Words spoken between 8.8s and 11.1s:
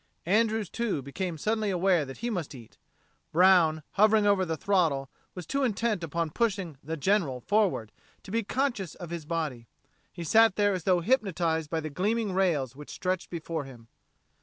of his body. He sat there as though